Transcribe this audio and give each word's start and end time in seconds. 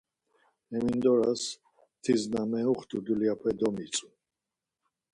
Hemindoras 0.71 1.41
tis 2.03 2.21
na 2.31 2.41
meuxtu 2.51 2.95
dulyape 3.05 3.49
domitzu. 3.59 4.07